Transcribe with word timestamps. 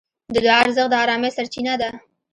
د 0.33 0.35
دعا 0.45 0.57
ارزښت 0.63 0.89
د 0.91 0.95
ارامۍ 1.03 1.29
سرچینه 1.37 1.73
ده. 1.81 1.89